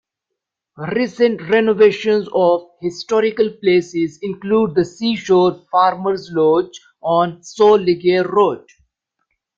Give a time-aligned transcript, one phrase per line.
[0.95, 8.65] Recent renovations of historical places include the Seashore Farmer's Lodge on Sol Legare Road.